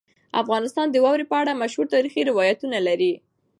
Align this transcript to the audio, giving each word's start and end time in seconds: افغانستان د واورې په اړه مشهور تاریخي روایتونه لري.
افغانستان 0.41 0.87
د 0.91 0.95
واورې 1.03 1.25
په 1.31 1.35
اړه 1.41 1.59
مشهور 1.61 1.85
تاریخي 1.95 2.21
روایتونه 2.29 2.77
لري. 2.87 3.13